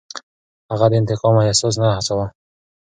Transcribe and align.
هغه 0.71 0.85
د 0.91 0.93
انتقام 1.01 1.35
احساس 1.39 1.75
نه 1.81 1.87
هڅاوه. 1.97 2.27